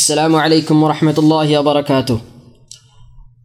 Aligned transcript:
السلام 0.00 0.35
عليكم 0.35 0.83
ورحمة 0.83 1.17
الله 1.17 1.59
وبركاته 1.59 2.19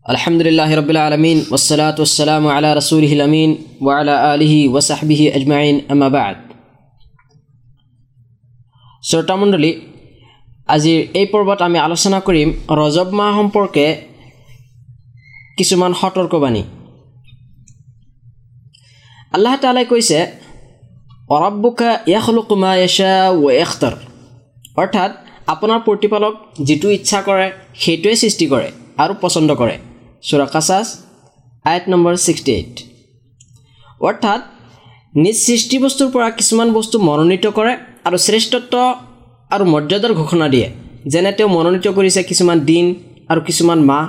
الحمد 0.06 0.42
لله 0.42 0.74
رب 0.74 0.90
العالمين 0.90 1.38
والصلاة 1.50 1.96
والسلام 1.98 2.46
على 2.46 2.74
رسوله 2.74 3.12
الأمين 3.12 3.50
وعلى 3.82 4.34
آله 4.34 4.68
وصحبه 4.68 5.32
أجمعين 5.34 5.76
أما 5.90 6.08
بعد 6.08 6.36
শ্ৰোতামণ্ডলী 9.02 9.72
আজিৰ 10.68 10.98
এই 11.20 11.26
পৰ্বত 11.32 11.60
আমি 11.62 11.78
আলোচনা 11.86 12.18
কৰিম 12.26 12.48
ৰজব 12.80 13.08
মাহ 13.18 13.34
সম্পৰ্কে 13.38 13.86
কিছুমান 15.58 15.92
সতৰ্কবাণী 16.00 16.62
আল্লাহ 19.34 19.54
তালাই 19.62 19.86
কৈছে 19.92 20.18
অৰব্বুকা 21.36 21.90
য়াখলুকুমা 22.14 22.70
য়েশা 22.82 23.12
ৱ 23.36 23.46
এখতৰ 23.64 23.94
অৰ্থাৎ 24.82 25.12
আপোনাৰ 25.52 25.80
প্ৰতিপালক 25.86 26.34
যিটো 26.66 26.88
ইচ্ছা 26.98 27.18
কৰে 27.26 27.46
সেইটোৱে 27.82 28.14
সৃষ্টি 28.22 28.46
কৰে 28.52 28.68
আৰু 29.02 29.12
পচন্দ 29.22 29.50
কৰে। 29.60 29.76
চুৰা 30.28 30.46
কাছাছ 30.54 30.86
আইট 31.70 31.84
নম্বৰ 31.92 32.14
ছিক্সটি 32.26 32.50
এইট 32.58 32.74
অৰ্থাৎ 34.08 34.40
নিজ 35.22 35.36
সৃষ্টি 35.46 35.76
বস্তুৰ 35.84 36.08
পৰা 36.14 36.28
কিছুমান 36.38 36.68
বস্তু 36.78 36.96
মনোনীত 37.08 37.46
কৰে 37.58 37.72
আৰু 38.06 38.16
শ্ৰেষ্ঠত্ব 38.26 38.74
আৰু 39.54 39.64
মৰ্যাদাৰ 39.74 40.12
ঘোষণা 40.20 40.46
দিয়ে। 40.54 40.68
যেনে 41.12 41.30
তেওঁ 41.38 41.50
মনোনীত 41.56 41.86
কৰিছে 41.98 42.20
কিছুমান 42.30 42.58
দিন 42.70 42.84
আৰু 43.30 43.40
কিছুমান 43.48 43.78
মাহ। 43.90 44.04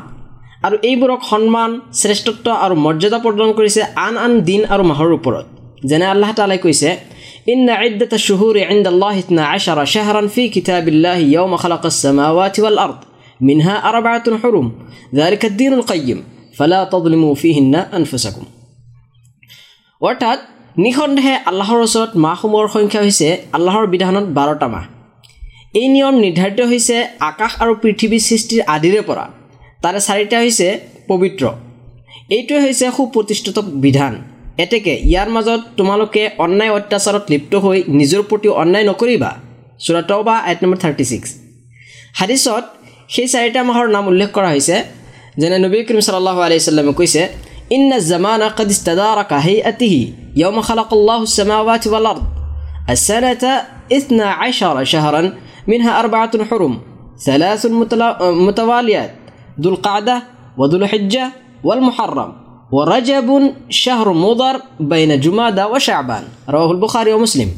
আৰু 0.65 0.75
এইবোৰক 0.89 1.21
সন্মান 1.31 1.71
শ্ৰেষ্ঠত্ব 1.99 2.45
আৰু 2.65 2.75
মৰ্যাদা 2.85 3.19
প্ৰদান 3.25 3.49
কৰিছে 3.57 3.81
আন 4.05 4.13
আন 4.25 4.31
দিন 4.49 4.61
আৰু 4.73 4.83
মাহৰ 4.91 5.09
ওপৰত। 5.17 5.45
যেনে 5.89 6.05
আল্লাহ 6.13 6.31
তালাই 6.39 6.59
কৈছে 6.65 6.89
إن 7.48 7.70
عدة 7.72 8.08
الشهور 8.12 8.64
عند 8.64 8.86
الله 8.86 9.18
اثنا 9.18 9.46
عشر 9.46 9.84
شهرا 9.86 10.26
في 10.28 10.48
كتاب 10.48 10.88
الله 10.88 11.16
يوم 11.16 11.56
خلق 11.56 11.86
السماوات 11.86 12.60
والأرض 12.60 12.98
منها 13.40 13.76
أربعة 13.88 14.38
حرم 14.38 14.72
ذلك 15.14 15.44
الدين 15.44 15.72
القيم 15.74 16.24
فلا 16.54 16.84
تظلموا 16.84 17.34
فيهن 17.34 17.74
أنفسكم 17.74 18.44
অৰ্থাৎ 20.02 20.38
নিঃসন্দেহে 20.76 21.34
আল্লাহৰ 21.50 21.78
ওচৰত 21.86 22.10
মাহসমূহৰ 22.24 22.66
সংখ্যা 22.76 23.00
হৈছে 23.04 23.28
আল্লাহৰ 23.56 23.84
বিধানত 23.94 24.26
বাৰটা 24.38 24.66
মাহ 24.74 24.84
এই 25.74 25.86
নিয়ম 25.94 26.14
নিৰ্ধাৰিত 26.24 26.60
হৈছে 26.70 26.96
আকাশ 27.30 27.52
আৰু 27.62 27.72
পৃথিৱী 27.82 28.18
সৃষ্টিৰ 28.28 28.60
আদিৰে 28.74 29.00
পৰা 29.08 29.24
তাৰে 29.82 30.00
চাৰিটা 30.08 30.36
হৈছে 30.44 30.66
পবিত্ৰ 31.10 31.44
এইটোৱে 32.36 32.58
হৈছে 32.64 32.86
সুপ্ৰতিষ্ঠিত 32.96 33.56
বিধান 33.84 34.12
এতেকে 34.64 34.94
ইয়াৰ 35.10 35.28
মাজত 35.36 35.60
তোমালোকে 35.78 36.22
অন্যায় 36.44 36.72
অত্যাচাৰত 36.78 37.24
লিপ্ত 37.32 37.52
হৈ 37.64 37.78
নিজৰ 37.98 38.22
প্ৰতি 38.30 38.48
অন্যায় 38.62 38.86
নকৰিবা 38.90 39.30
চুৰাট 39.84 40.10
বা 40.26 40.34
আইট 40.48 40.58
নম্বৰ 40.62 40.78
থাৰ্টি 40.82 41.04
ছিক্স 41.10 41.30
হাদিছত 42.18 42.64
সেই 43.14 43.28
চাৰিটা 43.34 43.60
মাহৰ 43.68 43.86
নাম 43.96 44.04
উল্লেখ 44.12 44.28
কৰা 44.36 44.48
হৈছে 44.54 44.76
যেনে 45.40 45.56
নবী 45.64 45.78
কৰিম 45.88 46.00
চাল্লাহ 46.06 46.36
আলাইছাল্লামে 46.46 46.92
কৈছে 47.00 47.22
ইন্না 47.76 47.96
জামানা 48.10 48.46
قد 48.58 48.68
استدارك 48.70 49.32
هيئته 49.46 49.94
يوم 50.36 50.56
خلق 50.60 50.90
الله 50.94 51.20
السماوات 51.22 51.84
والأرض 51.86 52.24
السنة 52.90 53.44
اثنا 53.92 54.26
عشر 54.32 54.76
شهرا 54.84 55.22
منها 55.68 55.92
أربعة 56.00 56.34
حرم 56.44 56.74
ثلاث 57.18 57.62
متواليات 58.46 59.12
ذو 59.60 59.68
القعدة 59.70 60.16
وذو 60.58 60.76
الحجة 60.76 61.24
والمحرم 61.64 62.30
ورجب 62.70 63.28
شهر 63.70 64.08
مضر 64.14 64.54
بين 64.82 65.10
جمادى 65.20 65.64
وشعبان 65.64 66.24
رواه 66.48 66.70
البخاري 66.70 67.12
ومسلم 67.12 67.50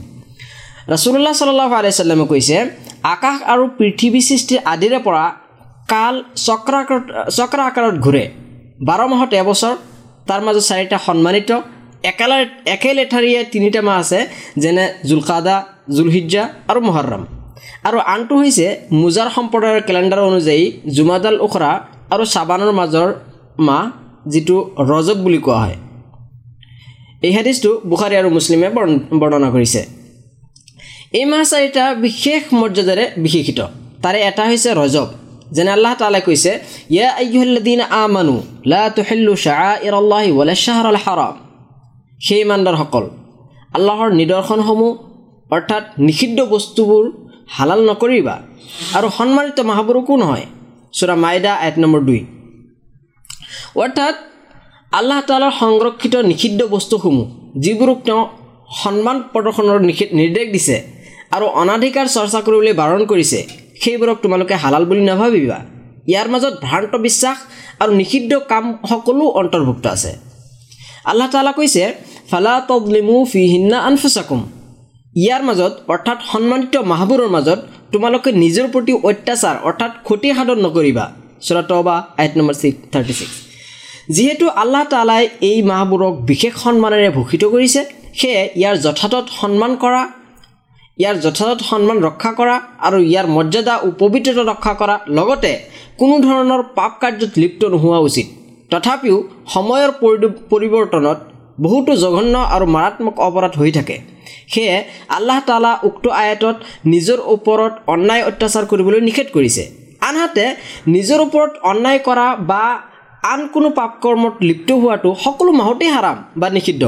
ৰাছুল্লাহ 0.90 1.34
চাল্লাহ 1.40 1.70
আলাইছাল্লামে 1.80 2.26
কৈছে 2.32 2.56
আকাশ 3.14 3.36
আৰু 3.52 3.64
পৃথিৱী 3.78 4.20
সৃষ্টিৰ 4.28 4.60
আদিৰে 4.72 4.98
পৰা 5.06 5.24
কাল 5.92 6.14
চক্ৰাকাৰত 6.46 7.06
চক্ৰ 7.38 7.58
আকাৰত 7.70 7.94
ঘূৰে 8.04 8.24
বাৰ 8.88 9.00
মাহত 9.12 9.30
এবছৰ 9.42 9.74
তাৰ 10.28 10.40
মাজত 10.46 10.64
চাৰিটা 10.70 10.96
সন্মানিত 11.06 11.50
একেলা 12.10 12.36
একে 12.74 12.90
লেঠাৰীয়ে 12.98 13.40
তিনিটা 13.52 13.80
মাহ 13.88 13.96
আছে 14.02 14.20
যেনে 14.62 14.84
জুলকাদা 15.08 15.56
জুলহিজ্জা 15.96 16.42
আৰু 16.70 16.80
মহৰম 16.88 17.22
আৰু 17.88 17.98
আনটো 18.14 18.34
হৈছে 18.42 18.66
মুজাৰ 19.00 19.28
সম্প্ৰদায়ৰ 19.36 19.80
কেলেণ্ডাৰ 19.88 20.20
অনুযায়ী 20.30 20.64
জুমাদাল 20.96 21.36
উখৰা 21.46 21.70
আৰু 22.14 22.24
চাবানৰ 22.34 22.72
মাজৰ 22.80 23.08
মাহ 23.68 23.84
যিটো 24.31 24.57
ৰজব 24.89 25.17
বুলি 25.25 25.39
কোৱা 25.45 25.59
হয়। 25.63 25.77
এই 27.27 27.33
হাদিছটো 27.37 27.69
বুখাৰী 27.89 28.15
আৰু 28.21 28.29
মুছলিমে 28.35 28.69
বৰ্ণনা 29.21 29.49
কৰিছে। 29.55 29.81
এই 31.19 31.25
মাহ 31.31 31.43
চাৰিটা 31.51 31.83
বিশেষ 32.05 32.41
মৰ্যাদাৰে 32.59 33.05
বিশেষিত। 33.23 33.59
তাৰে 34.03 34.19
এটা 34.29 34.43
হৈছে 34.49 34.69
ৰজব 34.81 35.07
যেনে 35.55 35.71
আল্লাহ 35.71 35.93
তালাই 36.01 36.21
কৈছে 36.27 36.51
আ 37.99 38.01
মানু 38.15 38.35
সেই 42.25 42.39
ইমানদাৰসকল 42.45 43.05
আল্লাহৰ 43.77 44.09
নিদৰ্শনসমূহ 44.19 44.91
অৰ্থাৎ 45.51 45.83
নিষিদ্ধ 46.07 46.39
বস্তুবোৰ 46.53 47.03
হালাল 47.55 47.81
নকৰিবা 47.89 48.35
আৰু 48.97 49.07
সন্মানিত 49.17 49.59
মাহবোৰকো 49.69 50.13
নহয়। 50.21 50.45
চোৰা 50.97 51.15
মাইদা 51.23 51.51
এক 51.67 51.75
নম্বৰ 51.83 52.01
দুই। 52.01 52.21
অৰ্থাৎ 53.83 54.15
আল্লাহ 54.91 55.19
তালাৰ 55.29 55.53
সংৰক্ষিত 55.61 56.15
নিষিদ্ধ 56.31 56.61
বস্তুসমূহ 56.75 57.27
যিবোৰক 57.63 57.99
তেওঁ 58.07 58.23
সন্মান 58.81 59.17
প্ৰদৰ্শনৰ 59.33 59.79
নিৰ্দেশ 60.19 60.47
দিছে 60.55 60.75
আৰু 61.35 61.45
অনাধিকাৰ 61.61 62.07
চৰ্চা 62.15 62.39
কৰিবলৈ 62.47 62.73
বাৰণ 62.81 63.01
কৰিছে 63.11 63.39
সেইবোৰক 63.81 64.17
তোমালোকে 64.23 64.55
হালাল 64.63 64.83
বুলি 64.89 65.03
নাভাবিবা। 65.09 65.59
ইয়াৰ 66.11 66.27
মাজত 66.33 66.53
ভ্ৰান্ত 66.65 66.93
বিশ্বাস 67.05 67.37
আৰু 67.81 67.91
নিষিদ্ধ 68.01 68.31
কাম 68.51 68.65
সকলো 68.91 69.25
অন্তৰ্ভুক্ত 69.41 69.85
আছে। 69.95 70.11
আল্লাহ 71.11 71.27
তালা 71.33 71.53
কৈছে 71.59 71.83
ফালা 72.29 72.53
তবলিমু 72.69 73.15
ফি 73.31 73.41
হিন্না 73.53 73.77
আনফুচাকুম। 73.89 74.41
ইয়াৰ 75.15 75.41
মাজত 75.49 75.73
অৰ্থাৎ 75.93 76.19
সন্মানিত 76.31 76.75
মাহবোৰৰ 76.91 77.29
মাজত 77.35 77.59
তোমালোকে 77.91 78.29
নিজৰ 78.43 78.67
প্ৰতি 78.73 78.93
অত্যাচাৰ 79.09 79.55
অৰ্থাৎ 79.67 79.91
ক্ষতি 80.05 80.27
সাধন 80.37 80.57
নকৰিবা 80.65 81.05
চুৰাট 81.45 81.71
বা 81.87 81.95
নম্বৰ 82.37 82.55
ছিক্স 82.61 82.79
থাৰ্টি 82.93 83.13
ছিক্স। 83.19 83.48
যিহেতু 84.15 84.45
আল্লাহ 84.61 84.83
তালাই 84.93 85.23
এই 85.49 85.59
মাহবোৰক 85.71 86.13
বিশেষ 86.29 86.53
সন্মানেৰে 86.63 87.09
ভূষিত 87.17 87.43
কৰিছে 87.53 87.81
সেয়ে 88.19 88.41
ইয়াৰ 88.59 88.75
যথাযথ 88.85 89.25
সন্মান 89.39 89.71
কৰা 89.83 90.01
ইয়াৰ 91.01 91.15
যথাযথ 91.25 91.59
সন্মান 91.69 91.97
ৰক্ষা 92.07 92.31
কৰা 92.39 92.55
আৰু 92.87 92.97
ইয়াৰ 93.11 93.27
মৰ্যাদা 93.35 93.75
ও 93.85 93.87
পবিত্ৰতা 94.01 94.43
ৰক্ষা 94.51 94.73
কৰা 94.81 94.95
লগতে 95.17 95.51
কোনো 95.99 96.15
ধৰণৰ 96.27 96.61
পাপ 96.77 96.91
কাৰ্যত 97.01 97.31
লিপ্ত 97.41 97.61
নোহোৱা 97.73 97.99
উচিত। 98.09 98.27
তথাপিও 98.71 99.17
সময়ৰ 99.53 99.89
পৰিৱৰ্তনত 100.51 101.19
বহুতো 101.65 101.91
জঘন্য 102.03 102.35
আৰু 102.55 102.65
মাৰাত্মক 102.75 103.15
অপৰাধ 103.27 103.53
হৈ 103.59 103.71
থাকে। 103.77 103.95
সেয়ে 104.53 104.75
আল্লাহ 105.17 105.39
তালা 105.47 105.71
উক্ত 105.87 106.05
আয়তত 106.21 106.57
নিজৰ 106.93 107.19
ওপৰত 107.35 107.73
অন্যায় 107.93 108.23
অত্যাচাৰ 108.29 108.65
কৰিবলৈ 108.71 109.01
নিষেধ 109.09 109.27
কৰিছে। 109.35 109.63
আনহাতে 110.07 110.45
নিজৰ 110.95 111.19
ওপৰত 111.27 111.51
অন্যায় 111.71 111.99
কৰা 112.07 112.27
বা 112.51 112.65
আন 113.23 113.41
কোনো 113.53 113.69
পাপ 113.77 113.91
কৰ্মত 114.03 114.35
লিপ্ত 114.47 114.69
হোৱাটো 114.81 115.09
সকলো 115.23 115.51
মাহতেই 115.59 115.91
হাৰাম 115.95 116.17
বা 116.39 116.47
নিষিদ্ধ। 116.55 116.83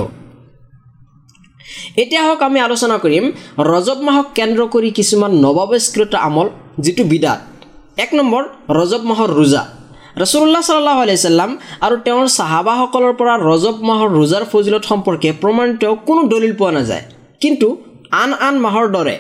এতিয়া 2.02 2.22
হওক 2.28 2.42
আমি 2.48 2.60
আলোচনা 2.68 2.96
কৰিম 3.04 3.26
ৰজব 3.72 4.00
মাহক 4.08 4.28
কেন্দ্ৰ 4.38 4.62
কৰি 4.74 4.90
কিছুমান 4.98 5.32
নৱাৱস্কৃত 5.46 6.14
আমল 6.28 6.48
যিটো 6.84 7.04
বিদাত। 7.12 7.40
এক 8.04 8.12
নম্বৰ 8.20 8.44
ৰজব 8.80 9.02
মাহৰ 9.12 9.30
ৰোজা। 9.40 9.64
ৰসুল্লাহ 10.24 10.62
চাল্লাহ 10.70 10.98
আলাইচাল্লাম 11.06 11.52
আৰু 11.86 11.96
তেওঁৰ 12.06 12.28
চাহাবাসকলৰ 12.38 13.14
পৰা 13.20 13.34
ৰজব 13.50 13.76
মাহৰ 13.90 14.10
ৰোজাৰ 14.20 14.44
ফজিলত 14.52 14.84
সম্পৰ্কে 14.92 15.30
প্ৰমাণিত 15.42 15.84
কোনো 16.08 16.22
দলিল 16.34 16.54
পোৱা 16.60 16.72
নাযায়। 16.78 17.04
কিন্তু 17.42 17.68
আন 18.22 18.30
আন 18.48 18.56
মাহৰ 18.66 18.86
দৰে 18.96 19.16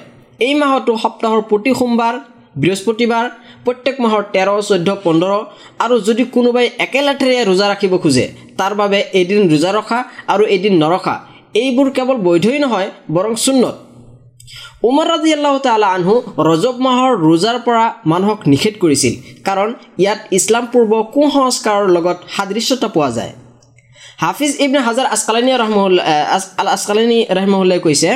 এই 0.46 0.54
মাহতো 0.62 0.92
সপ্তাহৰ 1.04 1.42
প্ৰতি 1.50 1.72
সোমবাৰ 1.80 2.16
বৃহস্পতিবাৰ 2.56 3.26
প্ৰত্যেক 3.66 3.96
মাহৰ 4.04 4.24
তেৰ 4.34 4.50
চৈধ্য 4.70 4.90
পোন্ধৰ 5.06 5.34
আৰু 5.84 5.96
যদি 6.08 6.24
কোনোবাই 6.36 6.66
একেলেঠেৰে 6.86 7.38
ৰোজা 7.50 7.68
ৰাখিব 7.72 7.94
খোজে 8.03 8.26
তাৰ 8.59 8.74
বাবে 8.82 9.00
এদিন 9.22 9.42
ৰোজা 9.52 9.72
ৰখা 9.78 10.00
আৰু 10.34 10.44
এদিন 10.56 10.74
নৰখা 10.84 11.16
এইবোৰ 11.62 11.88
কেৱল 11.98 12.18
বৈধই 12.28 12.59
নহয় 12.66 12.90
বৰং 13.16 13.34
চুন্নত 13.46 13.76
উমৰ 14.90 15.08
ৰাজি 15.14 15.32
আল্লাহ 15.38 15.56
তালা 15.66 15.88
আনহু 15.96 16.14
ৰজব 16.50 16.76
মাহৰ 16.86 17.12
ৰোজাৰ 17.28 17.58
পৰা 17.68 17.86
মানুহক 18.12 18.40
নিষেধ 18.54 18.76
কৰিছিল 18.84 19.14
কাৰণ 19.47 19.70
ইয়াত 20.04 20.20
ইছলাম 20.38 20.66
পূৰ্ব 20.74 20.92
কুসংস্কাৰৰ 21.14 21.86
লগত 21.96 22.18
সাদৃশ্যতা 22.36 22.88
পোৱা 22.96 23.09
যায়। 23.18 23.34
হাফিজ 24.24 24.54
ইবনে 24.66 24.80
হাজাৰ 24.88 25.08
আছকালানী 25.16 25.52
ৰহমুল্লা 25.64 26.04
আল 26.62 26.68
আছকালানী 26.76 27.20
ৰহমুল্লাই 27.38 27.80
কৈছে 27.86 28.09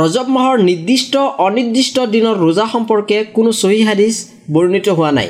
ৰজব 0.00 0.26
মাহৰ 0.36 0.56
নিৰ্দিষ্ট 0.68 1.14
অনিৰ্দিষ্ট 1.46 1.96
দিনৰ 2.14 2.36
ৰোজা 2.44 2.66
সম্পৰ্কে 2.74 3.16
কোনো 3.36 3.50
চহী 3.62 3.82
হাদিছ 3.88 4.14
বৰ্ণিত 4.54 4.88
হোৱা 4.98 5.10
নাই। 5.18 5.28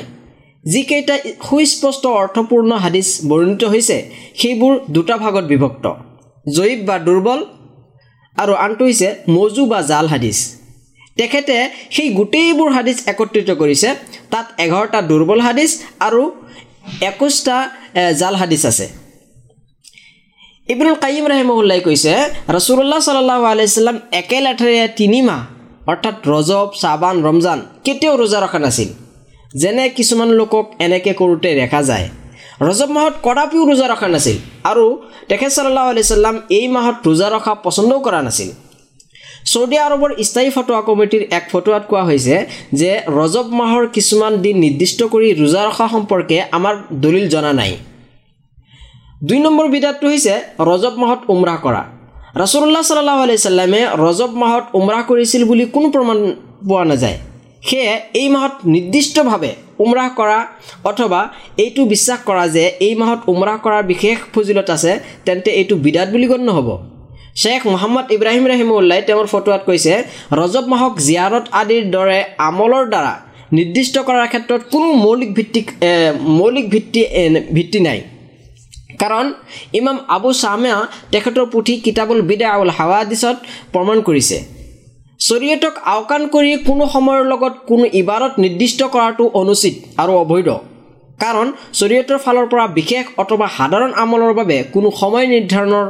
যিকেইটা 0.65 1.15
সুস্পষ্ট 1.47 2.03
অৰ্থপূৰ্ণ 2.21 2.71
হাদিছ 2.83 3.07
বৰ্ণিত 3.29 3.63
হৈছে 3.73 3.97
সেইবোৰ 4.39 4.73
দুটা 4.95 5.15
ভাগত 5.23 5.45
বিভক্ত। 5.51 5.85
জয়ীব 6.45 6.79
বা 6.87 6.95
দুৰ্বল 7.07 7.39
আৰু 8.37 8.53
আনটো 8.65 8.83
হৈছে 8.87 9.09
মজু 9.35 9.63
বা 9.71 9.79
জাল 9.91 10.05
হাদিছ। 10.13 10.37
তেখেতে 11.17 11.55
সেই 11.95 12.09
গোটেইবোৰ 12.19 12.69
হাদিছ 12.77 12.97
একত্ৰিত 13.11 13.49
কৰিছে। 13.61 13.89
তাত 14.31 14.45
এঘাৰটা 14.65 14.99
দুৰ্বল 15.09 15.39
হাদিছ 15.47 15.71
আৰু 16.07 16.23
একৈছটা 17.09 17.57
জাল 18.19 18.35
হাদিছ 18.41 18.63
আছে। 18.71 18.85
ইবনুল 20.71 20.97
কাইম 21.03 21.25
ৰাহিমুল্লাই 21.31 21.79
কৈছে 21.87 22.13
ৰচুল্লাহ 22.55 22.99
চাল্লাহ 23.07 23.39
আলাইছাল্লাম 23.53 23.97
একে 24.19 24.39
লেঠাৰে 24.45 24.83
তিনি 24.99 25.19
মাহ 25.27 25.41
অৰ্থাৎ 25.91 26.15
ৰজব 26.33 26.67
চাবান 26.81 27.15
ৰমজান 27.27 27.59
কেতিয়াও 27.85 28.15
ৰোজা 28.21 28.39
ৰখা 28.45 28.59
নাছিল। 28.65 28.89
যেনে 29.61 29.85
কিছুমান 29.97 30.29
লোকক 30.39 30.65
এনেকৈ 30.85 31.13
কৰোঁতে 31.19 31.49
দেখা 31.61 31.81
যায়। 31.89 32.05
ৰজব 32.67 32.89
মাহত 32.95 33.15
কদাপিও 33.25 33.63
ৰোজা 33.69 33.87
ৰখা 33.93 34.07
নাছিল 34.13 34.37
আৰু 34.71 34.85
তেখেত 35.29 35.51
চাল্লাহ 35.57 35.85
আলি 35.91 36.03
চাল্লাম 36.11 36.35
এই 36.57 36.65
মাহত 36.75 36.97
ৰোজা 37.07 37.27
ৰখা 37.35 37.53
পচন্দও 37.65 37.99
কৰা 38.05 38.19
নাছিল। 38.27 38.49
চৌদি 39.51 39.77
আৰবৰ 39.85 40.11
স্থায়ী 40.27 40.49
ফটোৱা 40.55 40.81
কমিটিৰ 40.89 41.23
এক 41.37 41.43
ফটোৱাত 41.51 41.83
কোৱা 41.89 42.03
হৈছে 42.09 42.35
যে 42.79 42.91
ৰজব 43.19 43.45
মাহৰ 43.59 43.83
কিছুমান 43.95 44.33
দিন 44.43 44.55
নিৰ্দিষ্ট 44.65 44.99
কৰি 45.13 45.27
ৰোজা 45.41 45.61
ৰখা 45.69 45.85
সম্পৰ্কে 45.93 46.37
আমাৰ 46.57 46.73
দলিল 47.03 47.25
জনা 47.33 47.51
নাই। 47.61 47.73
দুই 49.27 49.39
নম্বৰ 49.45 49.67
বিধাতটো 49.73 50.05
হৈছে 50.11 50.33
ৰজব 50.69 50.93
মাহত 51.01 51.19
উমৰাহ 51.33 51.57
কৰা। 51.65 51.81
ৰাছুল্লাহ 52.41 52.83
চাল্লাহ 52.89 53.17
আলি 53.25 53.35
চাল্লামে 53.45 53.81
ৰজব 54.05 54.31
মাহত 54.41 54.65
উমৰাহ 54.79 55.01
কৰিছিল 55.09 55.41
বুলি 55.51 55.65
কোনো 55.75 55.87
প্ৰমাণ 55.95 56.17
পোৱা 56.67 56.83
নাযায়। 56.91 57.17
সেয়ে 57.67 57.91
এই 58.21 58.27
মাহত 58.35 58.53
নিৰ্দিষ্টভাৱে 58.73 59.51
উমৰাহ 59.83 60.07
কৰা 60.19 60.37
অথবা 60.89 61.21
এইটো 61.63 61.81
বিশ্বাস 61.93 62.19
কৰা 62.29 62.45
যে 62.55 62.63
এই 62.87 62.93
মাহত 63.01 63.19
উমৰাহ 63.33 63.57
কৰাৰ 63.65 63.83
বিশেষ 63.91 64.17
ফজিলত 64.33 64.69
আছে 64.75 64.91
তেন্তে 65.25 65.49
এইটো 65.59 65.75
বিদাত 65.85 66.07
বুলি 66.13 66.27
গণ্য 66.31 66.49
হ'ব। 66.57 66.69
শ্বেখ 67.41 67.61
মহম্মদ 67.73 68.05
ইব্ৰাহিম 68.15 68.45
ৰাহিমুল্লাই 68.51 69.01
তেওঁৰ 69.07 69.27
ফটোৱাত 69.33 69.61
কৈছে 69.69 69.93
ৰজব 70.39 70.65
মাহক 70.73 70.93
জিয়াৰত 71.07 71.45
আদিৰ 71.61 71.83
দৰে 71.95 72.19
আমলৰ 72.49 72.83
দ্বাৰা 72.93 73.13
নিৰ্দিষ্ট 73.57 73.95
কৰাৰ 74.07 74.27
ক্ষেত্ৰত 74.33 74.61
কোনো 74.73 74.87
মৌলিক 75.05 75.31
ভিত্তিক 75.37 75.67
মৌলিক 76.39 76.65
ভিত্তি 76.73 77.01
ভিত্তি 77.57 77.79
নাই। 77.87 77.99
কাৰণ 79.01 79.25
ইমাম 79.79 79.97
আবু 80.15 80.29
চামেয়া 80.43 80.79
তেখেতৰ 81.13 81.45
পুথি 81.53 81.73
কিতাবুল 81.85 82.21
বিদা 82.29 82.47
আউল 82.55 82.71
হাৱাদিছত 82.77 83.37
প্ৰমাণ 83.73 83.97
কৰিছে। 84.07 84.37
চৰিয়তক 85.29 85.75
আওকাণ 85.93 86.21
কৰি 86.33 86.51
কোনো 86.67 86.83
সময়ৰ 86.95 87.21
লগত 87.31 87.53
কোনো 87.69 87.85
ইবাৰত 88.01 88.33
নিৰ্দিষ্ট 88.43 88.79
কৰাটো 88.93 89.23
অনুচিত 89.41 89.75
আৰু 90.01 90.13
অবৈধ। 90.23 90.49
কাৰণ 91.23 91.47
চৰিয়তৰ 91.79 92.17
ফালৰ 92.25 92.47
পৰা 92.51 92.65
বিশেষ 92.77 93.05
অথবা 93.23 93.47
সাধাৰণ 93.57 93.91
আমলৰ 94.03 94.33
বাবে 94.39 94.57
কোনো 94.73 94.89
সময় 95.01 95.25
নিৰ্ধাৰণৰ 95.33 95.85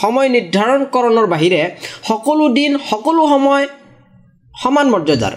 সময় 0.00 0.28
নিৰ্ধাৰণকৰণৰ 0.36 1.26
বাহিৰে 1.34 1.60
সকলো 2.08 2.44
দিন 2.58 2.72
সকলো 2.90 3.22
সময় 3.34 3.64
সমান 4.54 4.86
মৰ্যাদাৰ। 4.94 5.34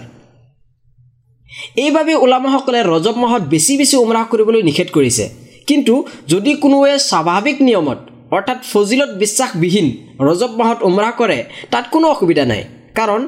এইবাবে 1.84 2.14
ওলামাসকলে 2.24 2.80
ৰজব 2.92 3.16
মাহত 3.22 3.42
বেছি 3.52 3.72
বেছি 3.80 3.96
উমৰাহ 4.04 4.24
কৰিবলৈ 4.32 4.62
নিষেধ 4.68 4.88
কৰিছে। 4.96 5.24
কিন্তু 5.70 5.94
যদি 6.32 6.52
কোনোৱে 6.62 6.94
স্বাভাৱিক 7.10 7.56
নিয়মত 7.68 7.98
অৰ্থাৎ 8.36 8.58
ফজিলত 8.72 9.10
বিশ্বাসবিহীন 9.22 9.86
ৰজব 10.28 10.52
মাহত 10.60 10.78
উমৰাহ 10.88 11.12
কৰে 11.20 11.38
তাত 11.72 11.84
কোনো 11.94 12.06
অসুবিধা 12.14 12.44
নাই। 12.52 12.62
কাৰণ 12.98 13.20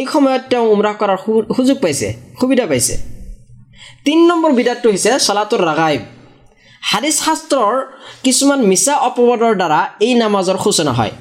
এই 0.00 0.06
সময়ত 0.12 0.42
তেওঁ 0.50 0.66
উমৰাহ 0.74 0.94
কৰাৰ 1.00 1.18
সুযোগ 1.56 1.76
পাইছে 1.84 2.08
সুবিধা 2.40 2.64
পাইছে। 2.70 2.94
তিনি 4.04 4.22
নম্বৰ 4.30 4.50
বিদাতটো 4.58 4.88
হৈছে 4.92 5.12
চলাতুৰ 5.26 5.62
ৰাগাইব। 5.70 6.02
হাদিছ 6.90 7.16
শাস্ত্ৰৰ 7.24 7.74
কিছুমান 8.24 8.60
মিছা 8.70 8.94
অপবাদৰ 9.08 9.54
দ্বাৰা 9.60 9.80
এই 10.06 10.14
নামাজৰ 10.22 10.56
সূচনা 10.64 10.92
হয়। 10.98 11.14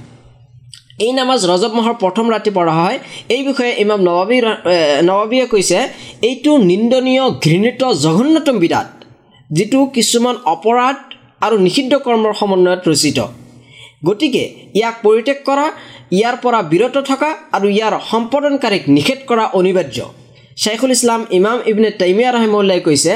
এই 1.06 1.12
নামাজ 1.20 1.40
ৰজব 1.52 1.72
মাহৰ 1.78 1.96
প্ৰথম 2.04 2.26
ৰাতি 2.34 2.52
পঢ়া 2.58 2.74
হয়। 2.80 2.98
এই 3.36 3.42
বিষয়ে 3.50 3.72
ইমাম 3.84 4.00
নৱাবী 4.08 4.38
নৱাবীয়ে 5.10 5.46
কৈছে 5.54 5.80
এইটো 6.30 6.52
নিন্দনীয় 6.70 7.26
ঘৃণিত 7.44 7.82
জঘন্যতম 8.06 8.56
বিদাত। 8.64 8.88
যিটো 9.50 9.80
কিছুমান 9.96 10.36
অপৰাধ 10.54 10.98
আৰু 11.46 11.56
নিষিদ্ধ 11.66 11.94
কৰ্মৰ 12.06 12.34
সমন্বয়ত 12.42 12.84
ৰচিত। 12.92 13.20
গতিকে 14.08 14.44
ইয়াক 14.80 14.96
পৰিত্যাগ 15.06 15.40
কৰা 15.48 15.66
ইয়াৰ 16.18 16.36
পৰা 16.44 16.60
বিৰত 16.72 16.96
থকা 17.10 17.30
আৰু 17.56 17.68
ইয়াৰ 17.78 17.94
সম্পাদনকাৰীক 18.12 18.84
নিষেধ 18.96 19.20
কৰা 19.30 19.46
অনিবাৰ্য। 19.60 19.98
শ্বেখুল 20.62 20.92
ইছলাম 20.96 21.22
ইমাম 21.40 21.58
ইবনে 21.72 21.90
তৈমিয়া 22.02 22.32
ৰহিমুল্লাই 22.36 22.80
কৈছে 22.88 23.14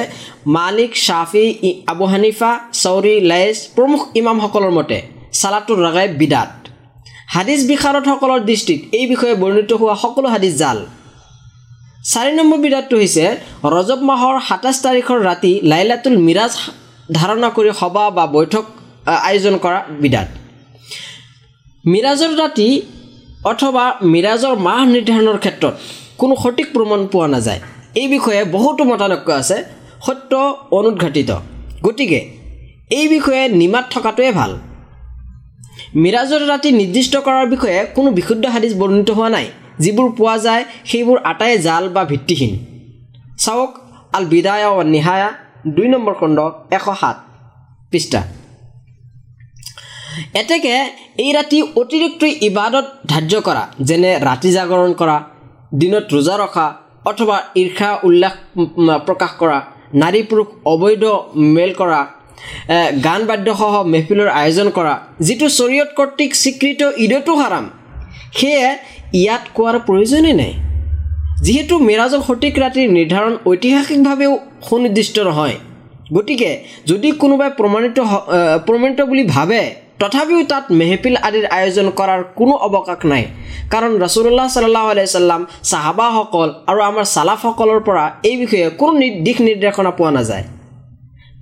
মালিক 0.57 0.91
শ্বাফি 1.05 1.45
আবু 1.91 2.05
হানিফা 2.11 2.51
চৌৰি 2.83 3.15
লাইছ 3.31 3.57
প্ৰমুখ 3.75 4.01
ইমামসকলৰ 4.21 4.71
মতে 4.77 4.97
চালাতুৰ 5.39 5.79
ৰাগাই 5.85 6.07
বিদাত। 6.19 6.51
হাদিছ 7.33 7.61
বিশাৰদসকলৰ 7.71 8.39
দৃষ্টিত 8.49 8.79
এই 8.97 9.05
বিষয়ে 9.11 9.35
বৰ্ণিত 9.41 9.71
হোৱা 9.79 9.95
সকলো 10.03 10.27
হাদিছ 10.33 10.53
জাল। 10.61 10.79
চাৰি 12.11 12.31
নম্বৰ 12.37 12.59
বিদাতটো 12.63 12.95
হৈছে 13.01 13.25
ৰজব 13.75 13.99
মাহৰ 14.09 14.35
সাতাইছ 14.47 14.77
তাৰিখৰ 14.85 15.19
ৰাতি 15.29 15.51
লাইলাতুল 15.71 16.15
মিৰাজ 16.27 16.53
ধাৰণা 17.17 17.49
কৰি 17.57 17.69
সভা 17.81 18.03
বা 18.17 18.25
বৈঠক 18.35 18.65
আয়োজন 19.27 19.55
কৰা 19.63 19.79
বিদাত 20.03 20.27
মিৰাজৰ 21.85 22.33
ৰাতি 22.41 22.67
অথবা 23.51 23.85
মিৰাজৰ 24.13 24.55
মাহ 24.67 24.79
নিৰ্ধাৰণৰ 24.93 25.37
ক্ষেত্ৰত 25.43 25.73
কোনো 26.19 26.33
সঠিক 26.43 26.67
প্ৰমাণ 26.75 27.01
পোৱা 27.13 27.27
নাযায়। 27.35 27.61
এই 28.01 28.07
বিষয়ে 28.15 28.41
বহুতো 28.55 28.83
মতানৈক্য 28.91 29.29
আছে 29.41 29.57
সত্য 30.05 30.31
অনুদঘাটিত। 30.77 31.31
গতিকে 31.85 32.19
এই 32.97 33.05
বিষয়ে 33.15 33.43
নিমাত 33.61 33.85
থকাটোৱে 33.93 34.31
ভাল। 34.39 34.51
মিৰাজৰ 36.03 36.41
ৰাতি 36.51 36.69
নিৰ্দিষ্ট 36.79 37.13
কৰাৰ 37.25 37.45
বিষয়ে 37.53 37.79
কোনো 37.95 38.09
বিশুদ্ধ 38.17 38.43
হাদিছ 38.53 38.73
বৰ্ণিত 38.81 39.09
হোৱা 39.17 39.29
নাই। 39.35 39.47
যিবোৰ 39.83 40.07
পোৱা 40.17 40.35
যায় 40.45 40.63
সেইবোৰ 40.89 41.17
আটাই 41.31 41.53
জাল 41.65 41.83
বা 41.95 42.03
ভিত্তিহীন। 42.11 42.53
চাওক 43.43 43.71
আল 44.17 44.23
বিদায়া 44.33 44.69
নিহায়া 44.93 45.29
দুই 45.75 45.87
নম্বৰ 45.93 46.13
খণ্ড 46.19 46.39
এশ 46.77 46.85
সাত 47.01 47.17
পৃষ্ঠা। 47.91 48.21
এতেকে 50.41 50.73
এই 51.23 51.31
ৰাতি 51.37 51.59
অতিৰিক্ত 51.81 52.21
ইবাদত 52.49 52.85
ধাৰ্য 53.11 53.33
কৰা 53.47 53.63
যেনে 53.87 54.11
ৰাতি 54.27 54.49
জাগৰণ 54.57 54.91
কৰা 55.01 55.17
দিনত 55.79 56.05
ৰোজা 56.15 56.35
ৰখা 56.43 56.67
অথবা 57.09 57.37
ঈৰ্ষা 57.61 57.89
উল্লাস 58.07 58.35
প্ৰকাশ 59.07 59.31
কৰা 59.41 59.57
নাৰী 60.01 60.21
পুৰুষ 60.29 60.47
অবৈধ 60.73 61.03
মেল 61.55 61.71
কৰা 61.79 62.01
গান 63.05 63.21
বাদ্যসহ 63.29 63.73
মেহফিলৰ 63.93 64.29
আয়োজন 64.39 64.67
কৰা 64.77 64.93
যিটো 65.25 65.47
চৰিয়ত 65.59 65.89
কৰ্তৃক 65.97 66.31
স্বীকৃত 66.41 66.81
ঈদতো 67.05 67.33
হাৰাম। 67.41 67.65
সেয়ে 68.37 68.67
ইয়াত 69.21 69.43
কোৱাৰ 69.55 69.77
প্ৰয়োজনেই 69.87 70.35
নাই। 70.41 70.53
যিহেতু 71.45 71.75
মেৰাজৰ 71.87 72.21
সঠিক 72.27 72.53
ৰাতিৰ 72.63 72.87
নিৰ্ধাৰণ 72.97 73.33
ঐতিহাসিকভাৱেও 73.51 74.33
সুনিৰ্দিষ্ট 74.67 75.15
নহয়। 75.27 75.57
গতিকে 76.15 76.51
যদি 76.89 77.09
কোনোবাই 77.21 77.49
প্ৰমাণিত 77.59 77.97
প্ৰমাণিত 78.67 78.99
বুলি 79.11 79.23
ভাবে 79.35 79.61
তথাপিও 80.01 80.41
তাত 80.51 80.65
মেহফিল 80.79 81.15
আদিৰ 81.27 81.45
আয়োজন 81.57 81.87
কৰাৰ 81.99 82.21
কোনো 82.39 82.53
অৱকাশ 82.67 82.99
নাই। 83.11 83.23
কাৰণ 83.73 83.91
ৰচুল্লাহ 84.05 84.47
চাল্লাহ 84.55 84.85
আলাইচাল্লাম 84.93 85.41
চাহাবাসকল 85.71 86.49
আৰু 86.69 86.79
আমাৰ 86.89 87.05
চালাফসকলৰ 87.15 87.79
পৰা 87.87 88.05
এই 88.29 88.35
বিষয়ে 88.41 88.67
কোনো 88.81 88.93
দিশ 89.25 89.37
নিৰ্দেশনা 89.47 89.91
পোৱা 89.97 90.11
নাযায়। 90.17 90.45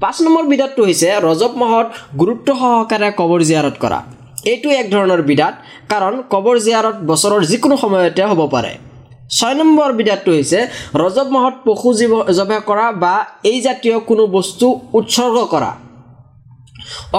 পাঁচ 0.02 0.16
নম্বৰ 0.26 0.44
বিদাতটো 0.52 0.82
হৈছে 0.88 1.08
ৰজব 1.28 1.52
মাহত 1.62 1.88
গুৰুত্ব 2.20 2.48
সহকাৰে 2.62 3.10
কবৰ 3.20 3.40
জিয়াৰত 3.50 3.76
কৰা। 3.84 4.00
এইটো 4.50 4.70
এক 4.82 4.88
ধৰণৰ 4.94 5.22
বিদাত 5.30 5.54
কাৰণ 5.92 6.14
কবৰ 6.34 6.56
জিয়াৰত 6.66 6.98
বছৰৰ 7.10 7.42
যিকোনো 7.52 7.76
সময়তে 7.84 8.24
হ'ব 8.30 8.42
পাৰে। 8.54 8.72
ছয় 9.38 9.56
নম্বৰ 9.60 9.90
বিদাতটো 10.00 10.32
হৈছে 10.38 10.60
ৰজব 11.04 11.28
মাহত 11.36 11.56
পশু 11.66 11.90
জীৱ 12.00 12.12
জবে 12.38 12.58
কৰা 12.70 12.86
বা 13.04 13.14
এই 13.52 13.60
জাতীয় 13.68 13.96
কোনো 14.10 14.24
বস্তু 14.38 14.66
উৎসৰ্গ 15.00 15.38
কৰা। 15.54 15.72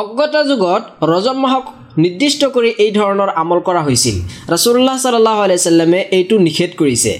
অজ্ঞতা 0.01 0.41
যুগত 0.51 0.83
ৰজব 1.13 1.37
মাহক 1.45 1.65
নিৰ্দিষ্ট 2.03 2.43
কৰি 2.55 2.71
এই 2.85 2.91
ধৰণৰ 2.99 3.31
আমল 3.43 3.59
কৰা 3.69 3.81
হৈছিল। 3.87 4.17
ৰাছুল্লাহ 4.53 4.97
চাল্লাহ 5.05 5.37
আলাইচাল্লামে 5.47 6.01
এইটো 6.19 6.37
নিষেধ 6.47 6.71
কৰিছে। 6.81 7.13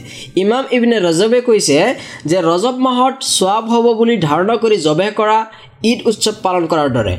ইমাম 0.43 0.65
ইবনে 0.77 0.97
ৰজবে 1.07 1.41
কৈছে 1.49 1.77
যে 2.31 2.39
ৰজব 2.51 2.77
মাহত 2.87 3.15
চোৱাব 3.37 3.65
হ'ব 3.73 3.87
বুলি 3.99 4.17
ধাৰণা 4.29 4.55
কৰি 4.63 4.77
জবে 4.87 5.09
কৰা 5.19 5.39
ঈদ 5.91 5.99
উৎসৱ 6.11 6.35
পালন 6.45 6.65
কৰাৰ 6.73 6.91
দৰে। 6.97 7.15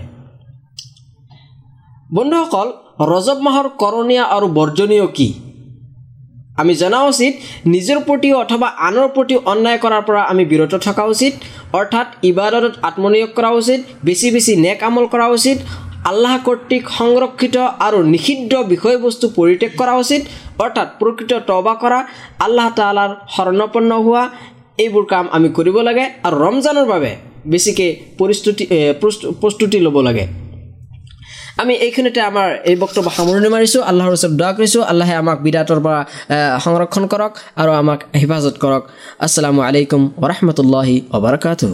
বন্ধুসকল 2.15 2.67
ৰজব 3.11 3.37
মাহৰ 3.45 3.67
কৰণীয় 3.81 4.23
আৰু 4.35 4.47
বৰ্জনীয় 4.57 5.07
কি? 5.17 5.27
আমি 6.61 6.73
জনা 6.81 6.99
উচিত 7.11 7.33
নিজৰ 7.73 7.99
প্ৰতিও 8.07 8.35
অথবা 8.43 8.67
আনৰ 8.87 9.07
প্ৰতিও 9.15 9.39
অন্যায় 9.53 9.79
কৰাৰ 9.83 10.03
পৰা 10.07 10.21
আমি 10.31 10.43
বিৰত 10.51 10.73
থকা 10.87 11.03
উচিত 11.13 11.33
অৰ্থাৎ 11.79 12.07
ইবাদতত 12.31 12.73
আত্মনিয়োগ 12.89 13.31
কৰা 13.37 13.51
উচিত 13.61 13.79
বেছি 14.07 14.27
বেছি 14.35 14.53
নেক 14.65 14.79
আমল 14.89 15.05
কৰা 15.13 15.27
উচিত 15.37 15.57
আল্লাহ 16.11 16.33
কৰ্তৃক 16.47 16.83
সংৰক্ষিত 16.99 17.55
আৰু 17.87 17.99
নিষিদ্ধ 18.13 18.51
বিষয়বস্তু 18.73 19.25
পৰিত্যাগ 19.37 19.71
কৰা 19.79 19.93
উচিত 20.03 20.21
অৰ্থাৎ 20.63 20.87
প্ৰকৃত 20.99 21.31
তবা 21.49 21.73
কৰা 21.83 21.99
আল্লাহ 22.45 22.67
তালাৰ 22.77 23.11
শৰণাপন্ন 23.35 23.91
হোৱা 24.05 24.23
এইবোৰ 24.83 25.05
কাম 25.11 25.25
আমি 25.35 25.49
কৰিব 25.57 25.77
লাগে 25.87 26.05
আৰু 26.25 26.35
ৰমজানৰ 26.45 26.87
বাবে 26.93 27.11
বেছিকৈ 27.51 27.89
পৰিস্তুতি 28.19 28.63
প্ৰস্তুতি 29.41 29.77
ল'ব 29.85 29.97
লাগে। 30.09 30.25
আমি 31.61 31.73
এইখিনিতে 31.85 32.21
আমাৰ 32.31 32.49
এই 32.69 32.75
বক্তব্য 32.83 33.07
সামৰণি 33.17 33.49
মাৰিছোঁ। 33.55 33.81
আল্লাহৰ 33.89 34.11
ওচৰত 34.15 34.33
দোৱা 34.39 34.51
কৰিছোঁ। 34.57 34.83
আল্লাহে 34.91 35.13
আমাক 35.21 35.37
বিদাতৰ 35.45 35.79
পৰা 35.85 35.99
সংৰক্ষণ 36.65 37.03
কৰক 37.13 37.33
আৰু 37.61 37.71
আমাক 37.81 37.99
হেফাজত 38.21 38.55
কৰক। 38.63 38.83
আছালামু 39.25 39.61
আলাইকুম 39.69 40.01
ওৰহমতুল্লাহি 40.23 40.95
ওবৰকাতুহ 41.17 41.73